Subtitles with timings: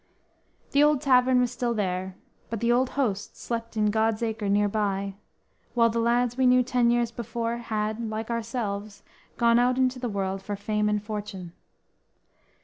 [0.71, 2.15] The old tavern was still there,
[2.49, 5.13] but the old host slept in God's acre near by,
[5.75, 9.03] while the lads we knew ten years before, had, like ourselves,
[9.37, 11.53] gone out into the world for fame and fortune.